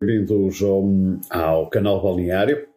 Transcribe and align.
Bem-vindos 0.00 0.62
ao, 0.62 0.84
ao 1.28 1.68
canal 1.68 2.00
Balneário. 2.00 2.68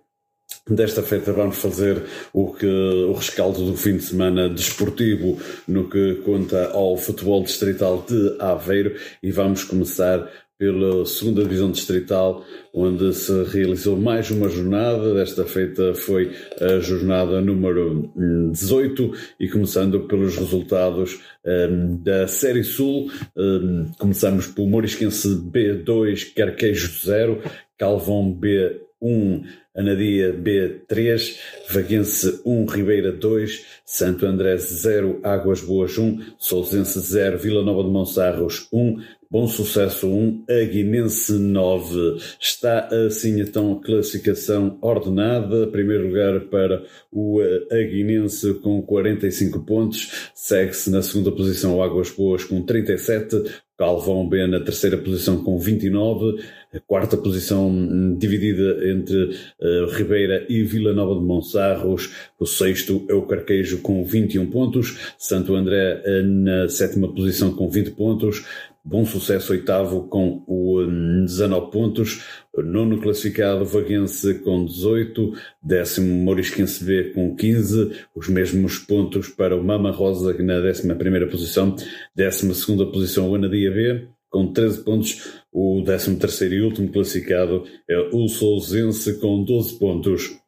Desta 0.67 1.03
feita 1.03 1.31
vamos 1.31 1.57
fazer 1.57 2.03
o, 2.33 2.51
que, 2.51 2.65
o 2.65 3.13
rescaldo 3.13 3.63
do 3.63 3.77
fim 3.77 3.97
de 3.97 4.01
semana 4.01 4.49
desportivo 4.49 5.37
no 5.67 5.87
que 5.87 6.15
conta 6.25 6.71
ao 6.71 6.97
futebol 6.97 7.43
distrital 7.43 8.03
de 8.07 8.37
Aveiro 8.39 8.95
e 9.21 9.31
vamos 9.31 9.63
começar 9.63 10.27
pela 10.61 11.03
segunda 11.07 11.41
divisão 11.41 11.71
distrital, 11.71 12.45
onde 12.71 13.11
se 13.15 13.31
realizou 13.45 13.97
mais 13.97 14.29
uma 14.29 14.47
jornada. 14.47 15.15
Desta 15.15 15.43
feita 15.43 15.95
foi 15.95 16.33
a 16.61 16.77
jornada 16.77 17.41
número 17.41 18.13
18 18.51 19.11
e 19.39 19.49
começando 19.49 20.01
pelos 20.01 20.37
resultados 20.37 21.19
um, 21.43 21.97
da 22.03 22.27
Série 22.27 22.63
Sul, 22.63 23.09
um, 23.35 23.85
começamos 23.97 24.45
pelo 24.45 24.67
Morisquense 24.67 25.29
B2, 25.29 26.31
Carquejo 26.35 26.91
0, 27.07 27.41
Calvão 27.75 28.31
B1, 28.31 29.43
Anadia 29.75 30.33
B3, 30.33 31.37
Vaguense 31.69 32.41
1, 32.45 32.65
Ribeira 32.65 33.11
2, 33.11 33.65
Santo 33.85 34.25
André 34.25 34.57
0, 34.57 35.19
Águas 35.23 35.61
Boas 35.61 35.97
1, 35.97 36.19
Sousense 36.37 36.99
0, 36.99 37.37
Vila 37.37 37.63
Nova 37.63 37.83
de 37.83 37.89
Monsarros 37.89 38.67
1, 38.71 38.99
Bom 39.31 39.47
Sucesso 39.47 40.09
1, 40.09 40.43
Aguinense 40.49 41.31
9. 41.31 42.17
Está 42.37 42.89
assim 43.07 43.39
então 43.39 43.71
a 43.71 43.81
classificação 43.81 44.77
ordenada. 44.81 45.67
Primeiro 45.67 46.07
lugar 46.07 46.41
para 46.49 46.83
o 47.09 47.39
Aguinense 47.71 48.55
com 48.55 48.81
45 48.81 49.61
pontos. 49.61 50.29
Segue-se 50.35 50.91
na 50.91 51.01
segunda 51.01 51.31
posição 51.31 51.77
o 51.77 51.81
Águas 51.81 52.09
Boas 52.09 52.43
com 52.43 52.61
37. 52.61 53.41
Calvão 53.77 54.29
B 54.29 54.45
na 54.45 54.59
terceira 54.59 54.95
posição 54.95 55.43
com 55.43 55.57
29. 55.57 56.39
A 56.71 56.79
quarta 56.81 57.17
posição 57.17 57.67
hum, 57.67 58.15
dividida 58.15 58.87
entre 58.87 59.35
uh, 59.61 59.85
Ribeira 59.91 60.45
e 60.49 60.63
Vila 60.63 60.93
Nova 60.93 61.19
de 61.19 61.25
Monsarros. 61.25 62.13
O 62.39 62.45
sexto 62.45 63.05
é 63.09 63.13
o 63.13 63.23
Carquejo 63.23 63.79
com 63.81 64.03
21 64.03 64.49
pontos. 64.49 65.13
Santo 65.17 65.55
André 65.55 66.01
uh, 66.05 66.23
na 66.23 66.67
sétima 66.69 67.13
posição 67.13 67.53
com 67.53 67.69
20 67.69 67.91
pontos. 67.91 68.45
Bom 68.83 69.05
sucesso 69.05 69.51
oitavo 69.51 70.07
com 70.07 70.43
o 70.47 70.83
19 71.23 71.69
pontos, 71.69 72.25
nono 72.57 72.99
classificado 72.99 73.63
Vaguense 73.63 74.39
com 74.39 74.65
18, 74.65 75.33
décimo 75.61 76.11
Morisquense 76.23 76.83
B 76.83 77.11
com 77.13 77.35
15, 77.35 77.91
os 78.15 78.27
mesmos 78.27 78.79
pontos 78.79 79.29
para 79.29 79.55
o 79.55 79.63
Mama 79.63 79.91
Rosa 79.91 80.33
na 80.41 80.59
décima 80.59 80.95
primeira 80.95 81.27
posição, 81.27 81.75
décima 82.15 82.55
segunda 82.55 82.87
posição 82.87 83.29
o 83.29 83.35
Anadia 83.35 83.69
B 83.69 84.07
com 84.31 84.51
13 84.51 84.83
pontos, 84.83 85.33
o 85.51 85.83
décimo 85.85 86.17
terceiro 86.17 86.55
e 86.55 86.61
último 86.61 86.91
classificado 86.91 87.65
é 87.87 88.09
o 88.13 88.27
Sousense 88.27 89.19
com 89.19 89.43
12 89.43 89.77
pontos. 89.77 90.41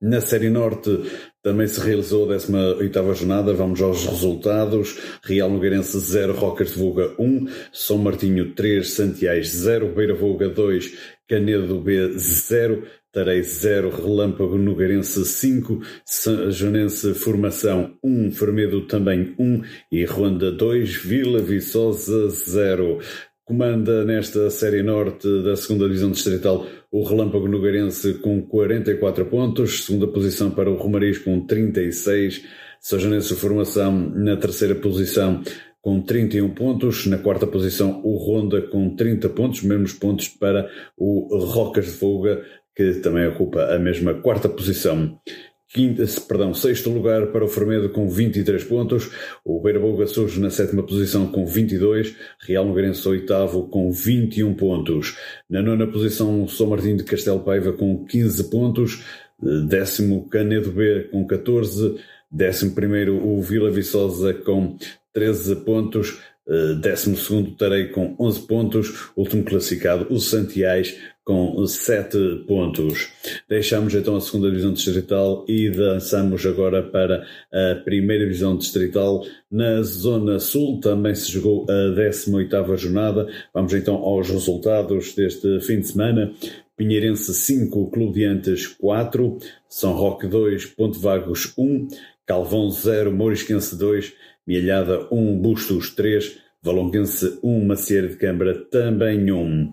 Na 0.00 0.22
Série 0.22 0.48
Norte 0.48 0.98
também 1.42 1.66
se 1.66 1.78
realizou 1.78 2.30
a 2.30 2.36
18ª 2.36 3.14
jornada, 3.14 3.52
vamos 3.52 3.82
aos 3.82 4.06
resultados. 4.06 4.98
Real 5.22 5.50
Nogueirense 5.50 5.98
0, 5.98 6.32
Rocas 6.32 6.72
de 6.72 6.78
Voga 6.78 7.14
1, 7.18 7.46
São 7.70 7.98
Martinho 7.98 8.54
3, 8.54 8.88
Santiais 8.88 9.48
0, 9.48 9.92
Beira 9.94 10.14
Voga 10.14 10.48
2, 10.48 10.96
Canedo 11.28 11.78
B 11.80 12.12
0, 12.16 12.86
Tarei 13.12 13.42
0, 13.42 13.90
Relâmpago 13.90 14.56
Nogueirense 14.56 15.24
5, 15.24 15.82
Janense 16.50 17.12
Formação 17.12 17.96
1, 18.04 18.30
Fermedo 18.30 18.86
também 18.86 19.34
1 19.36 19.62
e 19.90 20.04
Ronda 20.04 20.52
2, 20.52 20.94
Vila 20.94 21.40
Viçosa 21.40 22.28
0. 22.28 23.00
Comanda 23.44 24.04
nesta 24.04 24.48
Série 24.48 24.84
Norte 24.84 25.26
da 25.42 25.56
segunda 25.56 25.86
Divisão 25.86 26.12
Distrital 26.12 26.64
o 26.92 27.02
Relâmpago 27.02 27.48
Nogueirense 27.48 28.14
com 28.14 28.40
44 28.42 29.26
pontos, 29.26 29.86
segunda 29.86 30.06
posição 30.06 30.52
para 30.52 30.70
o 30.70 30.76
Romariz 30.76 31.18
com 31.18 31.44
36, 31.44 32.44
Sajanense 32.80 33.34
Formação 33.34 33.92
na 33.92 34.36
terceira 34.36 34.76
posição 34.76 35.42
com 35.82 36.00
31 36.00 36.50
pontos, 36.50 37.06
na 37.06 37.18
quarta 37.18 37.44
posição 37.44 38.00
o 38.04 38.16
Ronda 38.18 38.62
com 38.62 38.94
30 38.94 39.28
pontos, 39.30 39.62
mesmos 39.62 39.94
pontos 39.94 40.28
para 40.28 40.70
o 40.96 41.36
Rocas 41.44 41.86
de 41.86 41.92
Fuga, 41.92 42.44
que 42.80 43.00
também 43.00 43.26
ocupa 43.26 43.74
a 43.74 43.78
mesma 43.78 44.14
quarta 44.14 44.48
posição. 44.48 45.18
Quinta, 45.68 46.02
perdão, 46.26 46.54
sexto 46.54 46.88
lugar 46.88 47.26
para 47.26 47.44
o 47.44 47.48
Fermedo 47.48 47.90
com 47.90 48.08
23 48.08 48.64
pontos, 48.64 49.10
o 49.44 49.60
Beira 49.60 49.78
Boga 49.78 50.06
surge 50.06 50.40
na 50.40 50.50
sétima 50.50 50.82
posição 50.82 51.26
com 51.30 51.46
22, 51.46 52.16
Real 52.40 52.64
Nogueirense 52.64 53.06
oitavo 53.06 53.68
com 53.68 53.92
21 53.92 54.54
pontos. 54.54 55.16
Na 55.48 55.60
nona 55.60 55.86
posição, 55.86 56.48
São 56.48 56.68
Martinho 56.68 56.96
de 56.96 57.04
Castelo 57.04 57.40
Paiva 57.40 57.72
com 57.72 58.04
15 58.04 58.50
pontos, 58.50 59.04
décimo 59.68 60.26
Canedo 60.28 60.72
B 60.72 61.08
com 61.12 61.24
14, 61.26 61.96
décimo 62.32 62.74
primeiro 62.74 63.14
o 63.24 63.40
Vila 63.42 63.70
Viçosa 63.70 64.32
com 64.32 64.76
13 65.12 65.56
pontos, 65.56 66.18
décimo 66.80 67.16
segundo 67.16 67.52
Tarei 67.52 67.88
com 67.88 68.14
11 68.18 68.40
pontos, 68.46 69.10
último 69.16 69.44
classificado 69.44 70.06
o 70.10 70.18
Santiais 70.18 70.96
com 71.24 71.64
7 71.64 72.44
pontos. 72.48 73.08
Deixamos 73.48 73.94
então 73.94 74.16
a 74.16 74.20
segunda 74.20 74.48
divisão 74.48 74.72
distrital 74.72 75.44
e 75.46 75.70
dançamos 75.70 76.44
agora 76.44 76.82
para 76.82 77.24
a 77.52 77.76
primeira 77.84 78.24
divisão 78.24 78.56
distrital. 78.56 79.24
Na 79.48 79.80
zona 79.82 80.40
sul 80.40 80.80
também 80.80 81.14
se 81.14 81.30
jogou 81.30 81.66
a 81.68 81.94
18ª 81.94 82.76
jornada. 82.76 83.28
Vamos 83.54 83.72
então 83.74 83.94
aos 83.96 84.28
resultados 84.28 85.14
deste 85.14 85.60
fim 85.60 85.78
de 85.78 85.86
semana. 85.86 86.32
Pinheirense 86.76 87.32
5, 87.32 87.90
Clube 87.90 88.14
de 88.14 88.24
Antes 88.24 88.66
4, 88.66 89.38
São 89.68 89.92
Roque 89.92 90.26
2, 90.26 90.64
Ponte 90.66 90.98
Vagos 90.98 91.52
1, 91.56 91.88
Calvão 92.26 92.70
0, 92.70 93.12
Mourisquense 93.12 93.76
2, 93.76 94.14
Mielhada 94.50 95.06
1, 95.12 95.38
Bustos 95.38 95.90
3, 95.90 96.38
Valonguense 96.60 97.38
1, 97.40 97.64
Macieira 97.66 98.08
de 98.08 98.16
Câmara 98.16 98.52
também 98.68 99.30
1. 99.30 99.72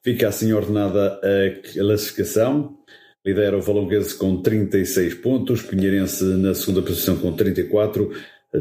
Fica 0.00 0.28
assim 0.28 0.52
ordenada 0.52 1.18
a 1.20 1.72
classificação. 1.72 2.78
Lidera 3.26 3.58
o 3.58 3.60
Valonguense 3.60 4.16
com 4.16 4.40
36 4.40 5.14
pontos, 5.14 5.62
Pinheirense 5.62 6.22
na 6.22 6.54
segunda 6.54 6.82
posição 6.82 7.16
com 7.16 7.32
34, 7.32 8.12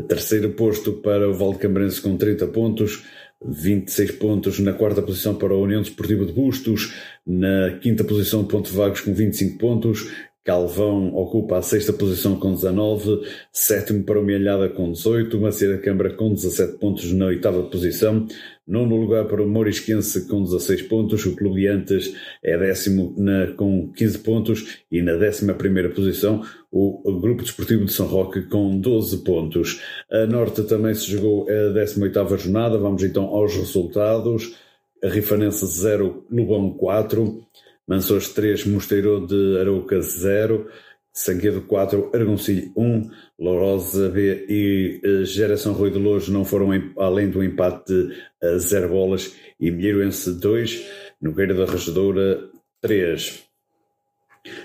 terceiro 0.07 0.49
posto 0.53 0.93
para 0.93 1.29
o 1.29 1.33
Valdecambrense 1.35 2.01
com 2.01 2.17
30 2.17 2.47
pontos, 2.47 3.03
26 3.45 4.13
pontos 4.13 4.57
na 4.57 4.73
quarta 4.73 5.03
posição 5.03 5.35
para 5.35 5.53
a 5.53 5.57
União 5.57 5.83
Desportiva 5.83 6.25
de 6.25 6.33
Bustos, 6.33 6.95
na 7.25 7.77
quinta 7.79 8.03
posição 8.03 8.43
Ponte 8.45 8.73
Vagos 8.73 9.01
com 9.01 9.13
25 9.13 9.59
pontos, 9.59 10.11
Calvão 10.43 11.13
ocupa 11.15 11.57
a 11.57 11.61
sexta 11.61 11.93
posição 11.93 12.35
com 12.35 12.53
19, 12.53 13.21
sétimo 13.51 14.03
para 14.03 14.19
o 14.19 14.23
Mielhada 14.23 14.67
com 14.69 14.91
18, 14.91 15.39
Maceira 15.39 15.77
Câmara 15.77 16.15
com 16.15 16.33
17 16.33 16.79
pontos 16.79 17.13
na 17.13 17.27
oitava 17.27 17.61
posição, 17.63 18.25
nono 18.67 18.95
lugar 18.95 19.25
para 19.25 19.43
o 19.43 19.47
Morisquense 19.47 20.27
com 20.27 20.43
16 20.43 20.83
pontos, 20.83 21.23
o 21.27 21.35
Clube 21.35 21.61
de 21.61 21.67
Antes 21.67 22.15
é 22.43 22.57
décimo 22.57 23.13
na, 23.17 23.47
com 23.53 23.91
15 23.91 24.17
pontos 24.19 24.79
e 24.91 25.01
na 25.01 25.13
décima 25.13 25.53
primeira 25.53 25.89
posição 25.89 26.41
o, 26.71 27.19
Grupo 27.19 27.43
Desportivo 27.43 27.85
de 27.85 27.91
São 27.91 28.07
Roque 28.07 28.43
com 28.43 28.79
12 28.79 29.23
pontos. 29.23 29.81
A 30.09 30.25
Norte 30.25 30.63
também 30.63 30.93
se 30.95 31.11
jogou 31.11 31.47
a 31.49 31.73
18ª 31.73 32.37
jornada, 32.37 32.77
vamos 32.77 33.03
então 33.03 33.25
aos 33.25 33.55
resultados. 33.55 34.55
A 35.03 35.09
Rifanense 35.09 35.65
0, 35.65 36.25
Lubão 36.31 36.71
4, 36.73 37.43
Mansores 37.91 38.29
3, 38.29 38.67
Mosteiro 38.67 39.27
de 39.27 39.59
Arouca 39.59 39.99
0, 39.99 40.65
Sanguedo 41.11 41.63
4, 41.63 42.11
Argoncilho 42.13 42.71
1, 42.73 43.11
Lourosa 43.37 44.07
B 44.07 44.45
e 44.47 45.01
uh, 45.05 45.25
Geração 45.25 45.73
Rui 45.73 45.91
de 45.91 45.99
Lojo 45.99 46.31
não 46.31 46.45
foram 46.45 46.69
além 46.97 47.29
do 47.29 47.43
empate 47.43 47.91
a 48.41 48.57
0 48.57 48.87
bolas. 48.87 49.35
E 49.59 49.69
Milheiroense 49.69 50.31
2, 50.39 50.87
Nogueira 51.21 51.53
da 51.53 51.65
Regedora 51.65 52.49
3. 52.79 53.50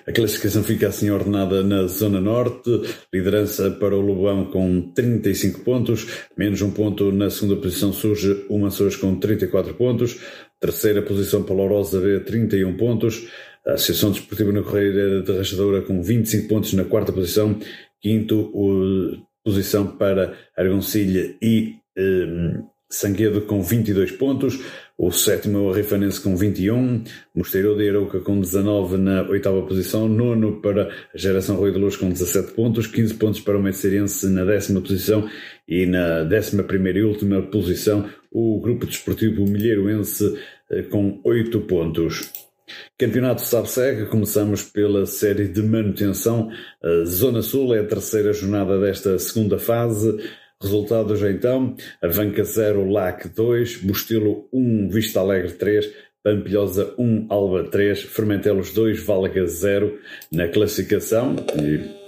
A 0.07 0.13
classificação 0.13 0.63
fica 0.63 0.89
assim 0.89 1.11
ordenada 1.11 1.63
na 1.63 1.87
Zona 1.87 2.21
Norte, 2.21 2.71
liderança 3.13 3.71
para 3.71 3.95
o 3.95 4.01
Lobão 4.01 4.47
com 4.47 4.93
35 4.93 5.61
pontos, 5.61 6.07
menos 6.37 6.63
um 6.63 6.71
ponto 6.71 7.13
na 7.13 7.29
segunda 7.29 7.61
posição 7.61 7.93
surge 7.93 8.45
o 8.49 8.59
Mansores 8.59 8.97
com 8.97 9.15
34 9.17 9.75
pontos, 9.75 10.19
terceira 10.59 11.03
posição 11.03 11.43
para 11.43 11.55
Lourosa 11.55 12.01
B 12.01 12.21
31 12.21 12.77
pontos, 12.77 13.29
a 13.67 13.73
Associação 13.73 14.13
Desportiva 14.13 14.53
na 14.53 14.63
Correia 14.63 15.21
de 15.23 15.37
Rachadora 15.37 15.83
com 15.83 16.03
25 16.03 16.49
pontos 16.49 16.73
na 16.73 16.85
quarta 16.85 17.13
posição, 17.13 17.59
quinto 18.01 18.51
o, 18.55 19.27
posição 19.45 19.87
para 19.87 20.35
Argoncilha 20.57 21.37
e 21.43 21.77
um, 21.99 22.65
Sanguedo 22.89 23.43
com 23.43 23.63
22 23.63 24.13
pontos, 24.13 24.61
o 24.99 25.11
sétimo 25.11 25.59
é 25.59 25.61
o 25.61 25.73
Rifanense 25.73 26.21
com 26.21 26.35
21, 26.35 27.05
Mosteiro 27.35 27.77
de 27.77 27.89
Arouca 27.89 28.19
com 28.21 28.41
19 28.41 28.97
na 28.97 29.29
oitava 29.29 29.61
posição, 29.63 30.09
nono 30.09 30.61
para 30.61 30.89
a 31.15 31.19
Geração 31.19 31.57
Rui 31.57 31.71
de 31.71 31.79
Luz 31.79 31.97
com 31.97 32.09
17 32.09 32.53
pontos, 32.53 32.87
15 32.87 33.15
pontos 33.15 33.41
para 33.41 33.59
o 33.59 33.63
Messeirense 33.63 34.27
na 34.29 34.45
décima 34.45 34.81
posição 34.81 35.29
e 35.69 35.85
na 35.85 36.25
décima 36.25 36.63
primeira 36.63 36.99
e 36.99 37.03
última 37.03 37.43
posição 37.43 38.09
o 38.33 38.59
Grupo 38.61 38.87
Desportivo 38.87 39.45
Milheiroense 39.45 40.39
com 40.91 41.21
8 41.25 41.61
pontos. 41.63 42.33
Campeonato 42.99 43.43
Sabseg, 43.43 44.07
começamos 44.07 44.63
pela 44.63 45.07
série 45.07 45.47
de 45.47 45.63
manutenção. 45.63 46.51
A 46.83 47.05
Zona 47.05 47.43
Sul 47.43 47.75
é 47.75 47.81
a 47.81 47.87
terceira 47.87 48.33
jornada 48.33 48.81
desta 48.81 49.19
segunda 49.19 49.59
fase. 49.59 50.19
Resultados 50.63 51.23
então: 51.23 51.77
Avanca 52.03 52.43
0, 52.43 52.91
LAC 52.91 53.29
2, 53.29 53.83
Bustilo 53.83 54.49
1, 54.53 54.89
Vista 54.89 55.21
Alegre 55.21 55.53
3, 55.53 55.93
Pampilhosa 56.23 56.95
1, 56.99 57.27
Alba 57.29 57.65
3, 57.65 58.03
Fermentelos 58.03 58.73
2, 58.73 59.03
Valga 59.05 59.47
0 59.47 59.99
na 60.33 60.49
classificação. 60.49 61.37
E 61.57 62.06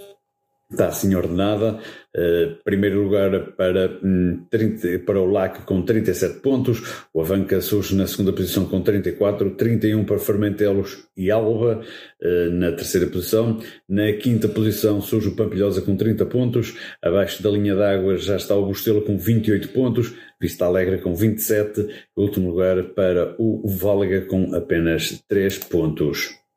está 0.70 0.88
assim 0.88 1.14
ordenada. 1.14 1.78
Uh, 2.14 2.62
primeiro 2.64 3.02
lugar 3.02 3.52
para, 3.52 3.98
um, 4.02 4.44
30, 4.50 5.00
para 5.00 5.20
o 5.20 5.30
LAC 5.30 5.64
com 5.64 5.82
37 5.82 6.40
pontos, 6.40 7.04
o 7.12 7.20
Avanca 7.20 7.60
surge 7.60 7.94
na 7.94 8.06
segunda 8.06 8.32
posição 8.32 8.66
com 8.66 8.80
34, 8.80 9.50
31 9.50 10.04
para 10.04 10.18
Fermentelos 10.18 11.06
e 11.16 11.30
Alba 11.30 11.80
uh, 12.22 12.50
na 12.50 12.72
terceira 12.72 13.06
posição. 13.06 13.60
Na 13.88 14.12
quinta 14.14 14.48
posição 14.48 15.00
surge 15.00 15.28
o 15.28 15.36
Pampilhosa 15.36 15.80
com 15.80 15.96
30 15.96 16.26
pontos, 16.26 16.76
abaixo 17.02 17.42
da 17.42 17.50
linha 17.50 17.74
d'água 17.74 18.16
já 18.16 18.36
está 18.36 18.54
o 18.54 18.66
Bustelo 18.66 19.02
com 19.02 19.16
28 19.16 19.68
pontos, 19.68 20.14
Vista 20.40 20.66
Alegre 20.66 20.98
com 20.98 21.14
27, 21.14 21.88
último 22.16 22.50
lugar 22.50 22.82
para 22.94 23.34
o 23.38 23.66
Válega 23.68 24.22
com 24.22 24.54
apenas 24.54 25.22
3 25.28 25.58
pontos. 25.58 26.47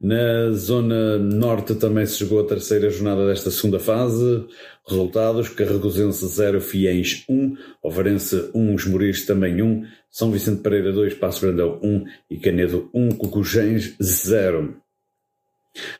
Na 0.00 0.50
zona 0.52 1.18
norte 1.18 1.74
também 1.74 2.06
se 2.06 2.20
jogou 2.20 2.40
a 2.40 2.46
terceira 2.46 2.90
jornada 2.90 3.26
desta 3.26 3.50
segunda 3.50 3.78
fase. 3.78 4.46
Resultados: 4.86 5.48
Carregosense 5.48 6.26
0, 6.26 6.60
Fiens 6.60 7.24
1, 7.28 7.56
Ovarense 7.82 8.50
1, 8.54 8.74
Esmoriz 8.74 9.26
também 9.26 9.62
1, 9.62 9.86
São 10.10 10.30
Vicente 10.30 10.62
Pereira 10.62 10.92
2, 10.92 11.14
Passo 11.14 11.40
Brandão 11.42 11.78
1 11.82 12.04
e 12.30 12.36
Canedo 12.38 12.90
1, 12.94 13.10
Cucujens 13.10 13.94
0. 14.02 14.76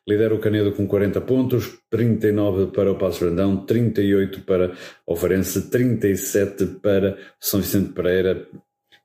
Lidera 0.07 0.35
o 0.35 0.41
Canedo 0.41 0.73
com 0.73 0.87
40 0.87 1.21
pontos, 1.21 1.79
39 1.91 2.73
para 2.73 2.91
o 2.91 2.97
Passo 2.97 3.21
Brandão, 3.21 3.65
38 3.65 4.41
para 4.41 4.73
o 5.07 5.15
Farense, 5.15 5.71
37 5.71 6.67
para 6.83 7.17
São 7.39 7.61
Vicente 7.61 7.93
Pereira, 7.93 8.49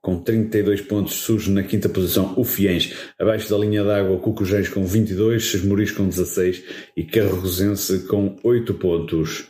com 0.06 0.19
32 0.19 0.81
pontos, 0.81 1.16
surge 1.16 1.50
na 1.50 1.63
quinta 1.63 1.90
posição 1.90 2.36
o 2.38 2.44
Fiens, 2.44 2.94
abaixo 3.19 3.50
da 3.50 3.57
linha 3.57 3.84
d'água 3.84 4.19
Cucujens 4.19 4.69
com 4.69 4.86
22, 4.86 5.44
Sesmoris 5.50 5.90
com 5.90 6.07
16 6.07 6.63
e 6.96 7.04
Carrosense 7.04 8.06
com 8.06 8.38
8 8.44 8.75
pontos. 8.75 9.48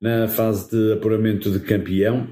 Na 0.00 0.28
fase 0.28 0.70
de 0.70 0.92
apuramento 0.92 1.50
de 1.50 1.58
campeão, 1.58 2.28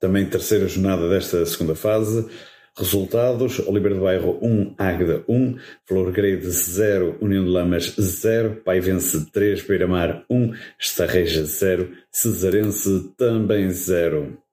também 0.00 0.24
terceira 0.24 0.66
jornada 0.66 1.06
desta 1.06 1.44
segunda 1.44 1.74
fase, 1.74 2.26
Resultados: 2.74 3.58
Oliveira 3.58 3.96
do 3.96 4.00
Bairro 4.00 4.38
1, 4.40 4.74
Águeda 4.78 5.22
1, 5.28 5.58
Flor 5.84 6.10
Grade 6.12 6.48
0, 6.48 7.18
União 7.20 7.44
de 7.44 7.50
Lamas 7.50 7.94
0, 8.00 8.62
Paivense 8.64 9.30
3, 9.30 9.62
Beira-Mar 9.62 10.24
1, 10.30 10.54
Estarreja 10.80 11.44
0, 11.44 11.92
Cesarense 12.10 13.12
também 13.18 13.70
0. 13.70 14.43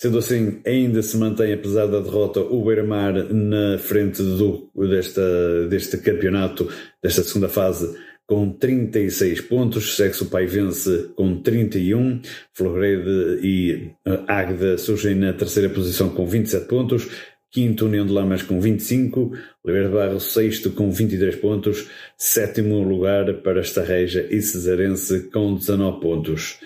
Sendo 0.00 0.16
assim, 0.16 0.62
ainda 0.64 1.02
se 1.02 1.14
mantém, 1.18 1.52
apesar 1.52 1.84
da 1.84 2.00
derrota, 2.00 2.40
o 2.40 2.64
Beira-Mar 2.64 3.12
na 3.34 3.76
frente 3.76 4.22
do, 4.22 4.70
desta, 4.74 5.68
deste 5.68 5.98
campeonato, 5.98 6.70
desta 7.02 7.22
segunda 7.22 7.50
fase, 7.50 7.94
com 8.26 8.50
36 8.50 9.42
pontos. 9.42 9.96
Sexo 9.96 10.30
Pai 10.30 10.46
vence 10.46 11.10
com 11.14 11.42
31. 11.42 12.22
Florede 12.54 13.40
e 13.42 13.90
uh, 14.08 14.24
Águeda 14.26 14.78
surgem 14.78 15.14
na 15.16 15.34
terceira 15.34 15.68
posição 15.68 16.08
com 16.08 16.26
27 16.26 16.64
pontos. 16.66 17.06
Quinto, 17.50 17.84
União 17.84 18.06
de 18.06 18.12
Lamas 18.12 18.42
com 18.42 18.58
25. 18.58 19.32
Oliveira 19.62 19.90
de 19.90 19.94
Barro, 19.94 20.18
sexto 20.18 20.70
com 20.70 20.90
23 20.90 21.36
pontos. 21.36 21.90
Sétimo 22.16 22.82
lugar 22.82 23.30
para 23.42 23.60
Estarreja 23.60 24.26
e 24.30 24.40
Cesarense 24.40 25.28
com 25.30 25.54
19 25.54 26.00
pontos. 26.00 26.58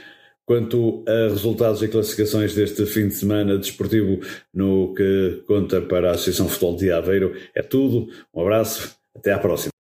Quanto 0.47 1.03
a 1.09 1.31
resultados 1.31 1.83
e 1.83 1.89
classificações 1.89 2.55
deste 2.55 2.85
fim 2.85 3.09
de 3.09 3.15
semana 3.15 3.57
desportivo 3.57 4.21
no 4.53 4.95
que 4.95 5.43
conta 5.47 5.81
para 5.81 6.11
a 6.11 6.15
Associação 6.15 6.49
Futebol 6.49 6.77
de 6.77 6.93
Aveiro, 6.93 7.35
é 7.55 7.63
tudo. 7.63 8.09
Um 8.35 8.43
abraço, 8.43 8.95
até 9.17 9.33
à 9.33 9.39
próxima. 9.39 9.71